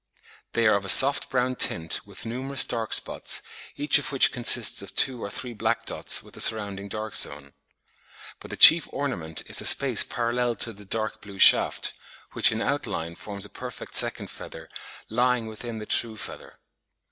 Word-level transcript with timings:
They 0.53 0.65
are 0.65 0.73
of 0.73 0.83
a 0.83 0.89
soft 0.89 1.29
brown 1.29 1.57
tint 1.57 2.07
with 2.07 2.25
numerous 2.25 2.65
dark 2.65 2.91
spots, 2.91 3.43
each 3.75 3.99
of 3.99 4.11
which 4.11 4.31
consists 4.31 4.81
of 4.81 4.95
two 4.95 5.23
or 5.23 5.29
three 5.29 5.53
black 5.53 5.85
dots 5.85 6.23
with 6.23 6.35
a 6.35 6.41
surrounding 6.41 6.89
dark 6.89 7.15
zone. 7.15 7.53
But 8.39 8.49
the 8.49 8.57
chief 8.57 8.87
ornament 8.91 9.43
is 9.45 9.61
a 9.61 9.65
space 9.67 10.03
parallel 10.03 10.55
to 10.55 10.73
the 10.73 10.85
dark 10.85 11.21
blue 11.21 11.37
shaft, 11.37 11.93
which 12.33 12.51
in 12.51 12.63
outline 12.63 13.13
forms 13.13 13.45
a 13.45 13.49
perfect 13.51 13.93
second 13.93 14.31
feather 14.31 14.69
lying 15.07 15.45
within 15.45 15.77
the 15.77 15.85
true 15.85 16.17
feather. 16.17 16.57